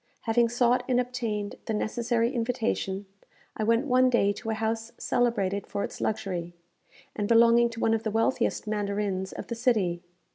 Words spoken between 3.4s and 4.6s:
I went one day to a